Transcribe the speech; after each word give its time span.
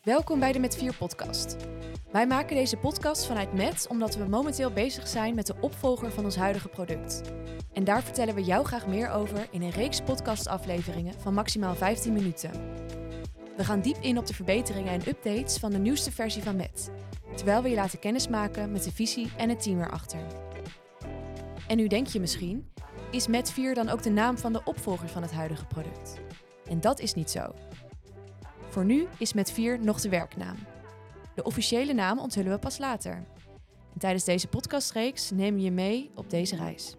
Welkom 0.00 0.38
bij 0.38 0.52
de 0.52 0.58
Met 0.58 0.76
4 0.76 0.94
podcast. 0.94 1.56
Wij 2.12 2.26
maken 2.26 2.56
deze 2.56 2.76
podcast 2.76 3.26
vanuit 3.26 3.52
Met 3.52 3.86
omdat 3.88 4.16
we 4.16 4.24
momenteel 4.24 4.72
bezig 4.72 5.08
zijn 5.08 5.34
met 5.34 5.46
de 5.46 5.54
opvolger 5.60 6.10
van 6.10 6.24
ons 6.24 6.36
huidige 6.36 6.68
product. 6.68 7.20
En 7.72 7.84
daar 7.84 8.02
vertellen 8.02 8.34
we 8.34 8.44
jou 8.44 8.66
graag 8.66 8.86
meer 8.86 9.10
over 9.10 9.48
in 9.50 9.62
een 9.62 9.70
reeks 9.70 10.00
podcastafleveringen 10.00 11.20
van 11.20 11.34
maximaal 11.34 11.74
15 11.74 12.12
minuten. 12.12 12.50
We 13.56 13.64
gaan 13.64 13.80
diep 13.80 13.96
in 14.00 14.18
op 14.18 14.26
de 14.26 14.34
verbeteringen 14.34 14.92
en 14.92 15.08
updates 15.08 15.58
van 15.58 15.70
de 15.70 15.78
nieuwste 15.78 16.12
versie 16.12 16.42
van 16.42 16.56
Met, 16.56 16.90
terwijl 17.34 17.62
we 17.62 17.68
je 17.68 17.74
laten 17.74 17.98
kennismaken 17.98 18.72
met 18.72 18.84
de 18.84 18.92
visie 18.92 19.30
en 19.36 19.48
het 19.48 19.62
team 19.62 19.80
erachter. 19.80 20.26
En 21.68 21.76
nu 21.76 21.86
denk 21.86 22.06
je 22.06 22.20
misschien, 22.20 22.72
is 23.10 23.26
Met 23.26 23.52
4 23.52 23.74
dan 23.74 23.88
ook 23.88 24.02
de 24.02 24.10
naam 24.10 24.38
van 24.38 24.52
de 24.52 24.64
opvolger 24.64 25.08
van 25.08 25.22
het 25.22 25.32
huidige 25.32 25.66
product? 25.66 26.20
En 26.64 26.80
dat 26.80 27.00
is 27.00 27.14
niet 27.14 27.30
zo. 27.30 27.54
Voor 28.70 28.84
nu 28.84 29.06
is 29.18 29.32
Met 29.32 29.52
4 29.52 29.80
nog 29.80 30.00
de 30.00 30.08
werknaam. 30.08 30.56
De 31.34 31.42
officiële 31.42 31.92
naam 31.92 32.18
onthullen 32.18 32.52
we 32.52 32.58
pas 32.58 32.78
later. 32.78 33.12
En 33.92 33.98
tijdens 33.98 34.24
deze 34.24 34.48
podcastreeks 34.48 35.30
nemen 35.30 35.54
we 35.54 35.64
je 35.64 35.70
mee 35.70 36.10
op 36.14 36.30
deze 36.30 36.56
reis. 36.56 36.96